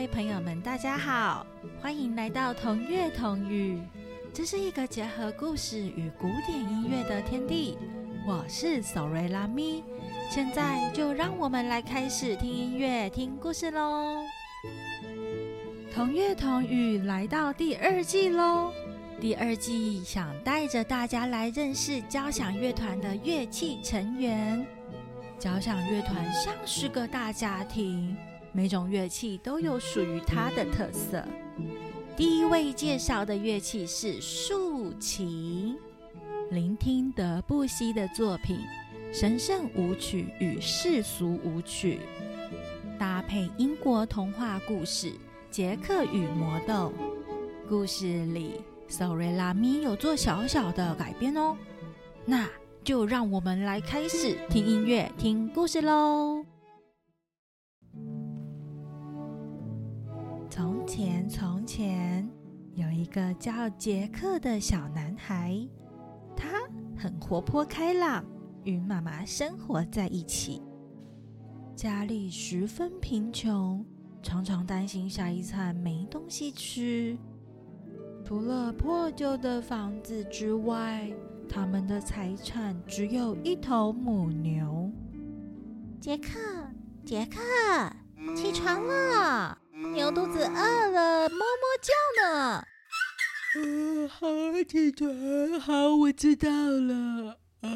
[0.00, 1.46] 位朋友们，大家好，
[1.78, 3.78] 欢迎来到同乐同语。
[4.32, 7.76] 这是一个结合故事与古典音乐的天地。
[8.26, 9.84] 我是索瑞拉咪，
[10.30, 14.24] 现在就让我们来开始听音乐、听故事喽。
[15.92, 18.72] 同乐同语来到第二季喽。
[19.20, 24.66] 第二季想带着大家来认识交响乐团的乐器成员。
[25.38, 28.16] 交响乐团像是个大家庭。
[28.52, 31.24] 每种乐器都有属于它的特色。
[32.16, 35.76] 第一位介绍的乐器是竖琴。
[36.50, 38.58] 聆听德布西的作品
[39.16, 42.00] 《神圣舞曲与世俗舞曲》，
[42.98, 45.08] 搭配英国童话故事
[45.50, 46.92] 《杰克与魔豆》。
[47.68, 51.56] 故事里，索瑞拉咪有做小小的改编哦。
[52.24, 52.48] 那
[52.82, 56.44] 就让我们来开始听音乐、听故事喽。
[60.60, 62.28] 从前，从前
[62.74, 65.66] 有一个叫杰克的小男孩，
[66.36, 66.48] 他
[66.94, 68.22] 很活泼开朗，
[68.64, 70.60] 与妈妈生活在一起。
[71.74, 73.82] 家里十分贫穷，
[74.22, 77.16] 常常担心下一餐没东西吃。
[78.22, 81.10] 除了破旧的房子之外，
[81.48, 84.92] 他们的财产只有一头母牛。
[85.98, 86.38] 杰克，
[87.02, 87.40] 杰克，
[88.36, 89.59] 起床了！
[89.88, 91.92] 牛肚子饿了，哞哞叫
[92.22, 92.64] 呢。
[93.56, 94.28] 嗯，好，
[94.68, 95.10] 起床，
[95.58, 97.36] 好，我知道了。
[97.62, 97.68] 啊！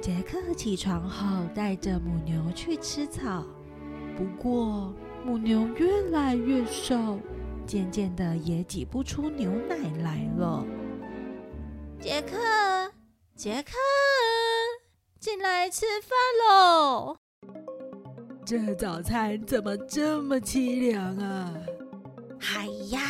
[0.00, 3.44] 杰克起床后，带着母牛去吃草。
[4.16, 4.94] 不过，
[5.24, 7.18] 母牛越来越瘦，
[7.66, 10.64] 渐渐的也挤不出牛奶来了。
[11.98, 12.36] 杰克，
[13.34, 13.72] 杰克，
[15.18, 16.10] 进来吃饭
[16.48, 17.19] 喽！
[18.50, 21.54] 这早餐怎么这么凄凉啊！
[22.56, 23.00] 哎呀，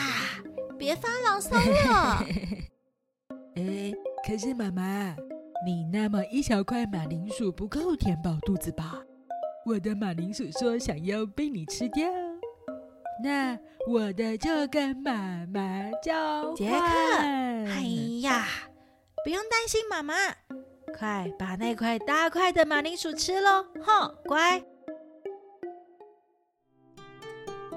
[0.79, 2.23] 别发牢骚了。
[3.57, 3.91] 哎，
[4.29, 5.17] 可是妈妈，
[5.65, 9.01] 你那么一小块马铃薯不够填饱肚子吧？
[9.65, 12.07] 我的马铃薯说想要被你吃掉，
[13.25, 13.59] 那
[13.89, 16.77] 我的就跟妈妈交杰克，
[17.17, 17.81] 哎
[18.21, 18.47] 呀，
[19.25, 20.15] 不用担心妈妈，
[20.99, 23.65] 快把那块大块的马铃薯吃喽！
[23.83, 24.63] 哼，乖。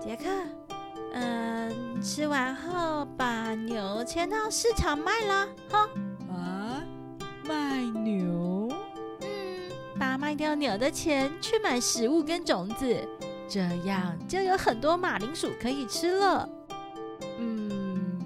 [0.04, 0.26] 杰克，
[1.14, 5.90] 嗯，吃完后把牛牵到市场卖了，哈。
[6.30, 6.84] 啊，
[7.46, 8.70] 卖牛？
[9.22, 9.28] 嗯，
[9.98, 13.08] 把卖掉牛的钱去买食物跟种子，
[13.48, 16.50] 这样就有很多马铃薯可以吃了。
[17.40, 18.22] 嗯，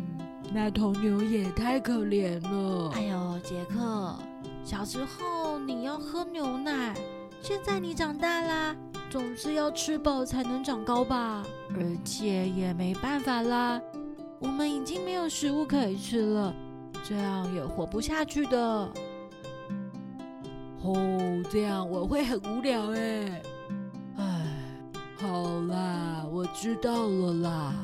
[0.51, 2.91] 那头牛也太可怜了。
[2.95, 4.15] 哎呦，杰克，
[4.63, 6.97] 小时候你要喝牛奶，
[7.39, 8.75] 现在你长大啦。
[9.09, 11.41] 总是要吃饱才能长高吧，
[11.75, 13.81] 而且也没办法啦，
[14.39, 16.53] 我们已经没有食物可以吃了，
[17.03, 18.57] 这样也活不下去的。
[20.81, 23.41] 哦，这样我会很无聊哎。
[24.17, 24.47] 哎，
[25.17, 27.75] 好啦，我知道了啦。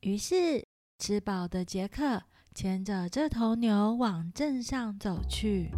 [0.00, 0.66] 于是，
[0.98, 2.22] 吃饱的杰克
[2.54, 5.70] 牵着这头牛往镇上走去。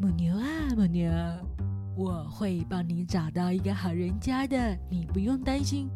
[0.00, 0.44] 母牛啊，
[0.76, 1.10] 母牛，
[1.96, 5.88] 我会帮你找到一个好人家的，你不用担心。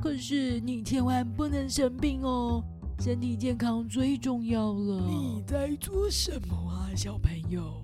[0.00, 2.62] 可是你千万不能生病哦，
[2.98, 5.06] 身体健康最重要了。
[5.08, 7.82] 你在做什么啊，小朋友？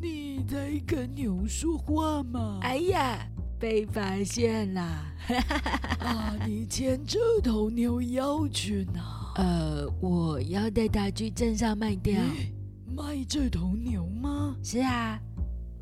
[0.00, 2.58] 你在跟牛说话吗？
[2.62, 3.26] 哎呀，
[3.58, 5.04] 被发现啦！
[6.00, 9.32] 啊，你牵这头牛要去哪？
[9.36, 12.20] 呃，我要带它去镇上卖掉。
[12.94, 14.56] 卖这头牛吗？
[14.62, 15.18] 是啊，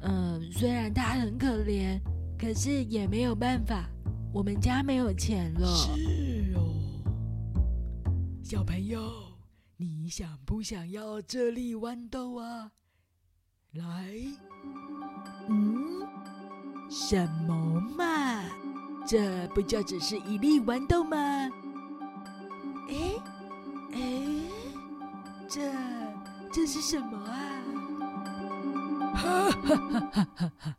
[0.07, 1.99] 嗯，虽然他很可怜，
[2.39, 3.89] 可是也没有办法，
[4.33, 5.67] 我们家没有钱了。
[5.75, 6.75] 是哦，
[8.43, 9.01] 小朋友，
[9.79, 12.71] 你想不想要这粒豌豆啊？
[13.73, 14.15] 来，
[15.49, 16.07] 嗯，
[16.91, 18.45] 什么嘛？
[19.07, 21.17] 这不就只是一粒豌豆吗？
[22.89, 23.15] 哎，
[23.93, 24.01] 哎，
[25.49, 25.73] 这。
[26.53, 27.54] 这是什么啊？
[29.25, 30.77] 哈哈哈哈哈哈！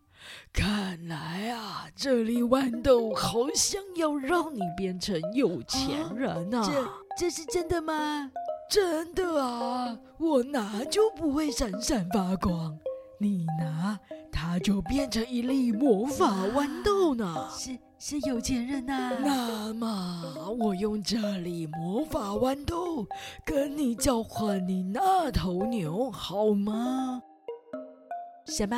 [0.54, 6.64] 看来啊，这粒豌豆好像要让你变成有钱人啊！
[6.64, 6.88] 这
[7.18, 8.32] 这是真的吗？
[8.70, 9.98] 真的啊！
[10.18, 12.78] 我拿就不会闪闪发光，
[13.20, 14.00] 你拿
[14.32, 17.50] 它就变成一粒魔法豌豆呢！
[17.52, 17.78] 是。
[17.98, 23.08] 是有钱人呐，那么我用这粒魔法豌豆
[23.44, 27.24] 跟你交换你那头牛好吗？
[28.46, 28.76] 什么？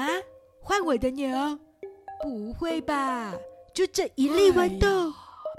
[0.61, 1.59] 换我的牛？
[2.21, 3.33] 不会吧？
[3.73, 5.13] 就这一粒豌豆？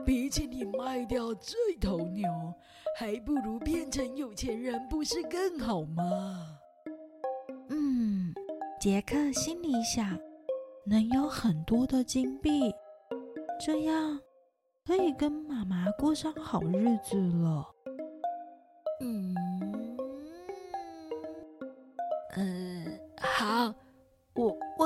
[0.04, 2.28] 比起你卖掉这头牛，
[2.96, 6.58] 还不如变成有钱人，不是更好吗？
[7.68, 8.32] 嗯，
[8.80, 10.18] 杰克心里想，
[10.86, 12.74] 能有很多的金币，
[13.60, 14.18] 这样
[14.86, 17.66] 可以跟妈妈过上好日子了。
[19.00, 19.34] 嗯，
[22.36, 23.74] 呃，好，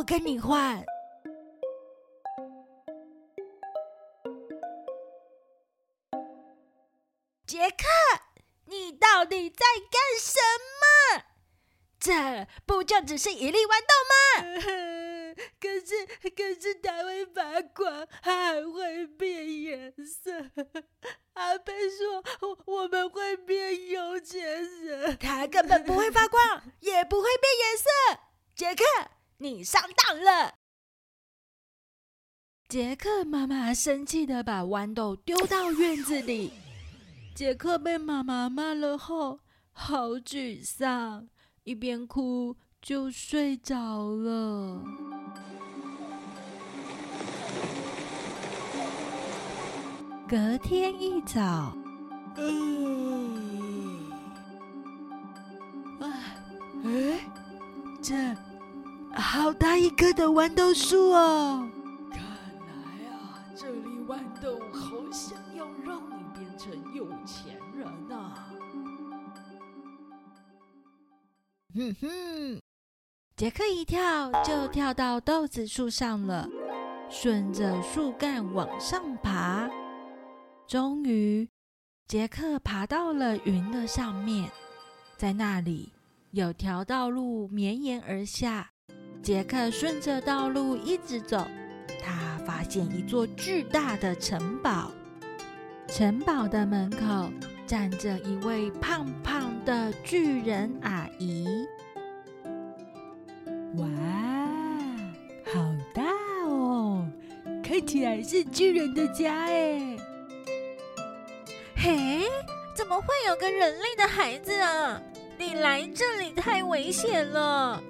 [0.02, 0.84] 我我跟你换。
[7.46, 7.86] 杰克，
[8.64, 10.40] 你到底在干什
[10.80, 11.22] 么？
[12.00, 14.16] 这不就只是一粒豌豆吗？
[15.60, 20.32] 可是，可是它会发光，还会变颜色。
[21.34, 22.24] 阿贝说，
[22.66, 25.16] 我们会变有钱人。
[25.18, 27.88] 它根本不会发光，也不会变颜色。
[28.56, 28.82] 杰克，
[29.42, 30.54] 你上当了！
[32.68, 36.52] 杰克妈妈生气的把豌豆丢到院子里。
[37.34, 39.40] 杰克被妈妈骂了后，
[39.72, 41.28] 好沮丧，
[41.64, 44.80] 一边哭就睡着了。
[50.28, 51.74] 隔天一早，啊，
[56.84, 57.20] 哎，
[58.02, 58.14] 这
[59.32, 61.66] 好大一棵的豌豆树哦！
[62.10, 68.52] 看来啊，这粒豌豆好想要让你变成有钱人啊！
[71.74, 72.60] 哼哼，
[73.34, 76.46] 杰克一跳就跳到豆子树上了，
[77.08, 79.66] 顺着树干往上爬。
[80.68, 81.48] 终于，
[82.06, 84.50] 杰克爬到了云的上面，
[85.16, 85.90] 在那里
[86.32, 88.68] 有条道路绵延而下。
[89.22, 91.46] 杰克顺着道路一直走，
[92.02, 94.90] 他发现一座巨大的城堡。
[95.86, 97.30] 城堡的门口
[97.64, 101.46] 站着一位胖胖的巨人阿姨。
[103.76, 103.86] 哇，
[105.54, 106.02] 好大
[106.48, 107.06] 哦！
[107.62, 109.96] 看起来是巨人的家哎。
[111.76, 112.22] 嘿，
[112.74, 115.00] 怎么会有个人类的孩子啊？
[115.38, 117.82] 你来这里太危险了，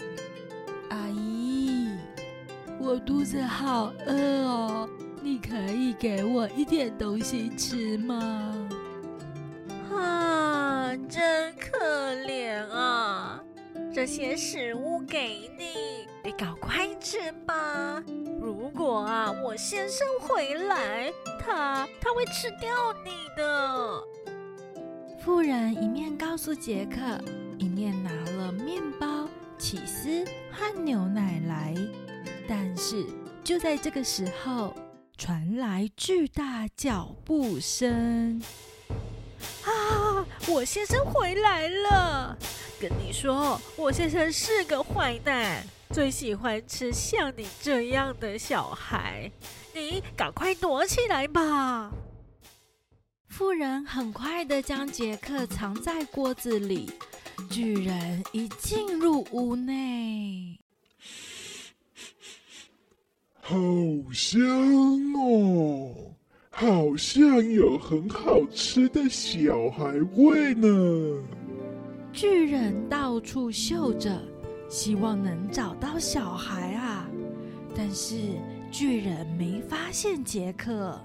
[2.84, 4.12] 我肚子好饿
[4.44, 4.88] 哦，
[5.22, 8.68] 你可以给我一点东西吃吗？
[9.94, 11.78] 啊，真可
[12.26, 13.40] 怜啊！
[13.94, 18.02] 这些食物给你，你赶快吃吧。
[18.40, 22.68] 如果啊，我先生回来，他他会吃掉
[23.04, 24.02] 你的。
[25.24, 27.00] 妇人一面告诉杰克，
[27.58, 31.74] 一面拿了面包、起司和牛奶来。
[32.54, 33.06] 但是
[33.42, 34.76] 就在这个时候，
[35.16, 38.42] 传来巨大脚步声。
[39.64, 42.36] 啊，我先生回来了！
[42.78, 45.64] 跟你说，我先生是个坏蛋。
[45.92, 49.32] 最喜欢吃像你这样的小孩，
[49.74, 51.90] 你赶快躲起来吧！
[53.28, 56.92] 妇人很快的将杰克藏在锅子里。
[57.48, 60.60] 巨人一进入屋内，
[63.44, 63.56] 好
[64.12, 64.40] 香
[65.16, 65.92] 哦，
[66.48, 70.68] 好像有很好吃的小孩味呢。
[72.12, 74.16] 巨人到处嗅着。
[74.68, 77.06] 希望能找到小孩啊！
[77.76, 78.16] 但是
[78.70, 80.98] 巨人没发现杰克。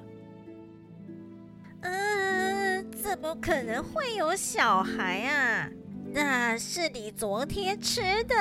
[1.82, 5.70] 嗯，怎么可能会有小孩啊？
[6.14, 8.36] 那是你昨天吃的。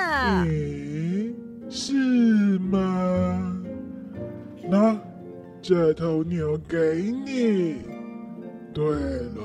[0.46, 1.34] 嗯，
[1.68, 1.92] 是
[2.60, 3.55] 吗？
[4.68, 4.99] 那
[5.62, 7.76] 这头牛给你。
[8.75, 9.42] 对了，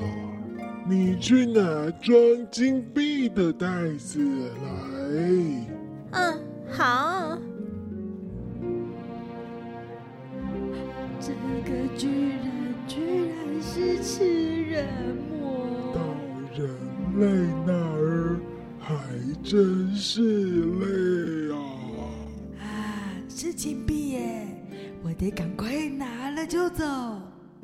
[0.86, 2.16] 你去拿装
[2.50, 3.66] 金币的袋
[3.98, 4.20] 子
[4.62, 4.68] 来。
[6.10, 6.38] 嗯，
[6.70, 7.38] 好。
[11.18, 11.32] 这
[11.64, 14.86] 个巨人居然是吃人
[15.30, 16.00] 魔，到
[16.52, 16.68] 人
[17.18, 17.24] 类
[17.64, 18.40] 那儿
[18.78, 18.92] 还
[19.42, 21.56] 真是累啊！
[22.60, 22.66] 啊，
[23.28, 24.01] 是金币
[25.22, 26.84] 得赶快拿了就走。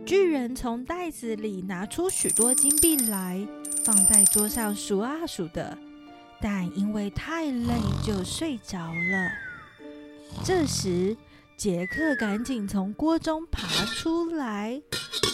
[0.07, 3.45] 巨人从袋子里拿出许多金币来，
[3.85, 5.77] 放在桌上数啊数的。
[6.41, 7.75] 但因为太累，
[8.07, 9.33] 就睡着了。
[10.45, 11.17] 这时，
[11.57, 14.81] 杰克赶紧从锅中爬出来，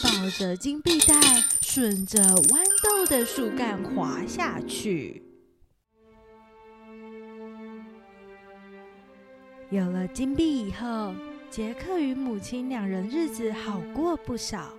[0.03, 1.21] 抱着金币袋，
[1.61, 5.23] 顺着豌豆的树干滑下去。
[9.69, 11.13] 有了金币以后，
[11.55, 14.73] 杰克与母亲两人日子好过不少。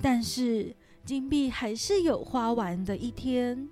[0.00, 3.68] 但是金币还是有花完的一天。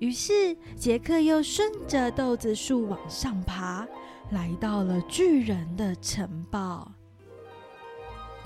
[0.00, 3.88] 于是杰克又顺着豆子树往上爬，
[4.32, 6.92] 来到了巨人的城堡。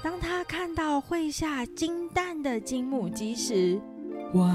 [0.01, 3.77] 当他看到会下金蛋的金母鸡时，
[4.35, 4.49] 哇，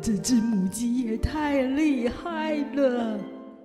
[0.00, 3.18] 这只母鸡也太厉害了！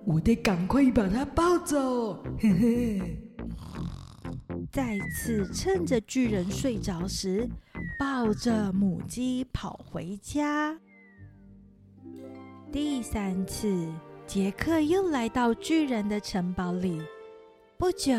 [0.04, 2.20] 我得赶快把它抱走。
[2.40, 3.16] 嘿嘿。
[4.72, 7.48] 再次趁着巨人睡着时，
[7.98, 10.78] 抱着母鸡跑回家。
[12.70, 13.88] 第三次，
[14.26, 17.02] 杰克又来到巨人的城堡里。
[17.76, 18.12] 不久。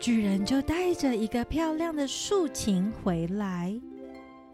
[0.00, 3.80] 巨人就带着一个漂亮的竖琴回来。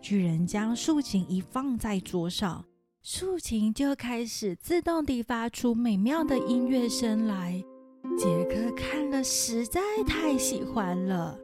[0.00, 2.64] 巨人将竖琴一放在桌上，
[3.02, 7.64] 竖琴就开始自动地发出美妙的音乐声来。
[8.19, 11.38] 杰克看了实在太喜欢了。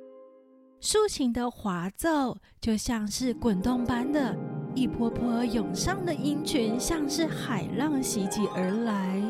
[0.80, 4.36] 竖琴的滑奏就像是滚动般的，
[4.74, 9.22] 一波波涌上的音群，像是海浪袭击而来。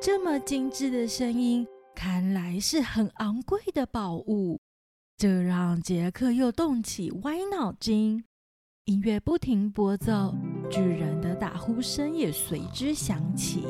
[0.00, 1.66] 这么精致的声音。
[1.94, 4.58] 看来是很昂贵的宝物，
[5.18, 8.24] 这让杰克又动起歪脑筋。
[8.86, 10.34] 音乐不停播奏，
[10.70, 13.66] 巨人的打呼声也随之响起。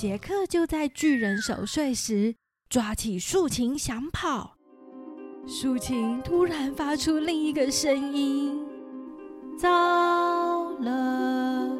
[0.00, 2.34] 杰克就在巨人熟睡时，
[2.70, 4.56] 抓起竖琴想跑，
[5.46, 8.66] 竖琴突然发出另一个声音
[9.60, 11.76] ：“糟了，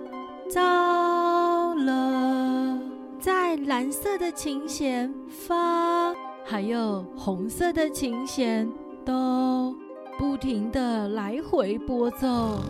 [0.50, 2.78] 糟了。”
[3.18, 8.70] 在蓝色的琴弦发，还有红色的琴弦
[9.02, 9.74] 都
[10.18, 12.60] 不停的来回拨奏。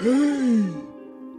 [0.00, 0.10] 嘿，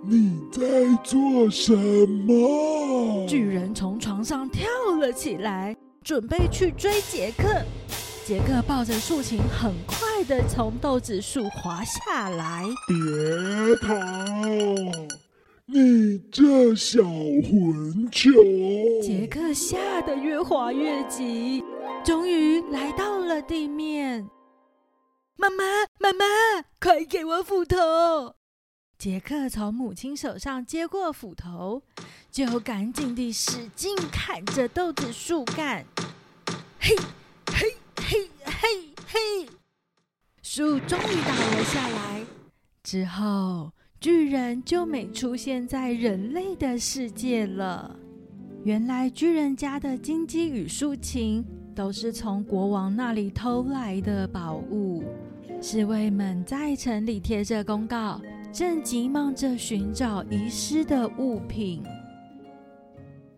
[0.03, 0.61] 你在
[1.03, 3.25] 做什么？
[3.27, 4.65] 巨人从床上跳
[4.99, 7.43] 了起来，准备去追杰克。
[8.25, 12.63] 杰克抱着竖琴，很快的从豆子树滑下来。
[12.87, 12.95] 别
[13.77, 13.95] 逃！
[15.65, 18.31] 你这小混球！
[19.01, 21.63] 杰克吓得越滑越急，
[22.03, 24.27] 终于来到了地面。
[25.41, 25.63] 妈妈，
[26.01, 26.25] 妈妈，
[26.81, 28.35] 快给我斧头！
[28.97, 31.81] 杰克从母亲手上接过斧头，
[32.29, 35.85] 就赶紧地使劲砍着豆子树干。
[36.77, 36.93] 嘿，
[37.53, 37.73] 嘿。
[38.01, 39.49] 嘿，嘿，嘿！
[40.41, 42.25] 树终于倒了下来。
[42.83, 47.97] 之后，巨人就没出现在人类的世界了。
[48.65, 55.03] 原来，巨人家的金鸡与竖琴都是从国王那里偷来的宝物。
[55.61, 61.83] 侍卫们在城里贴着公告，正急忙着寻找遗失的物品。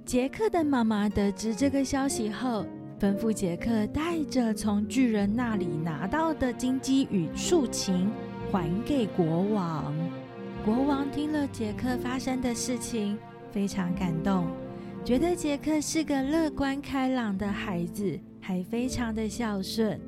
[0.05, 2.65] 杰克的妈妈得知这个消息后。
[2.99, 8.11] 吩咐杰克带着从巨人那里拿到的金鸡与竖琴
[8.51, 9.91] 还给国王。
[10.63, 13.17] 国王听了杰克发生的事情，
[13.51, 14.45] 非常感动，
[15.03, 19.99] 觉得杰克是个乐观开朗的孩子，还非常的孝顺，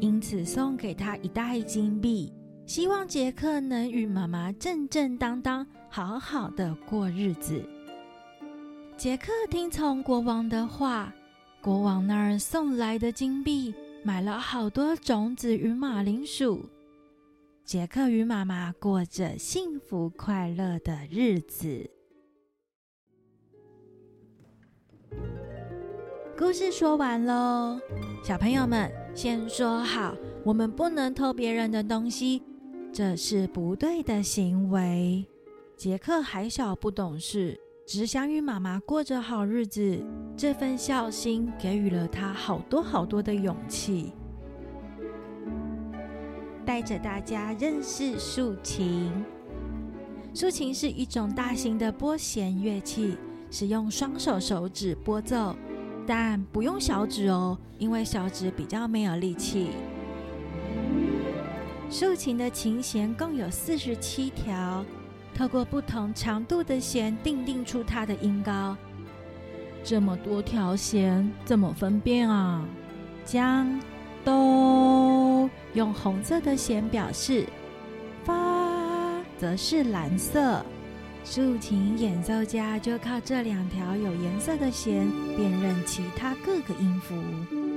[0.00, 2.32] 因此送给他一袋金币，
[2.66, 7.62] 希望杰克能与妈妈正正当当、好好的过日子。
[8.96, 11.12] 杰克听从国王的话。
[11.60, 13.74] 国王那儿送来的金币，
[14.04, 16.64] 买了好多种子与马铃薯。
[17.64, 21.90] 杰克与妈妈过着幸福快乐的日子。
[26.38, 27.80] 故事说完喽，
[28.22, 28.88] 小朋友们
[29.20, 32.40] 先说好，我们不能偷别人的东西，
[32.92, 35.26] 这是不对的行为。
[35.76, 37.58] 杰克还小，不懂事。
[37.84, 40.00] 只想与妈妈过着好日子，
[40.36, 44.12] 这份孝心给予了他好多好多的勇气。
[46.64, 49.10] 带着大家认识竖琴。
[50.32, 53.18] 竖琴是一种大型的拨弦乐器，
[53.50, 55.56] 使用双手手指拨奏，
[56.08, 59.72] 但不用小指哦，因为小指比较没有力气。
[61.90, 64.82] 竖琴的琴弦共有四十七条。
[65.34, 68.74] 透过不同长度的弦，定定出它的音高。
[69.84, 72.64] 这么多条弦，怎么分辨啊？
[73.26, 73.78] 将
[74.24, 77.46] 哆用红色的弦表示，
[78.24, 78.34] 发
[79.36, 80.64] 则是蓝色。
[81.24, 85.06] 竖琴演奏家就靠这两条有颜色的弦
[85.36, 87.14] 辨认其他各个音符。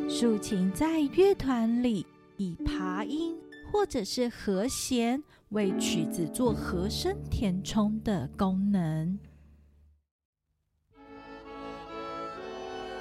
[0.09, 2.05] 竖琴在乐团里
[2.37, 3.35] 以爬音
[3.71, 5.23] 或者是和弦。
[5.51, 9.19] 为曲子做和声填充的功能。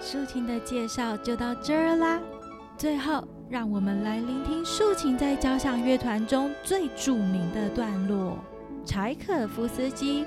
[0.02, 2.20] 竖琴的介绍就到这儿啦。
[2.76, 8.36] 最后，让我们来聆听竖琴在交响乐团中最著名的段落——
[8.90, 10.24] 柴可夫斯基《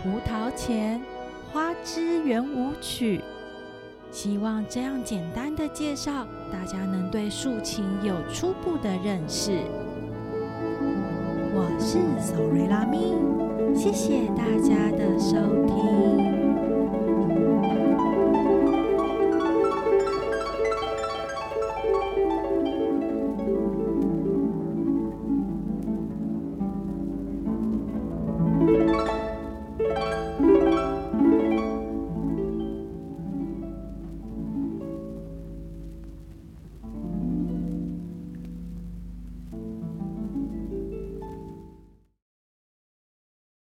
[0.00, 1.00] 胡桃钳
[1.52, 3.18] 花之圆舞曲》。
[4.12, 9.58] 希望这样简单的介绍，大家能对竖琴有初步的认识。
[11.56, 13.16] 我是索瑞拉咪，
[13.74, 16.13] 谢谢大家的收听。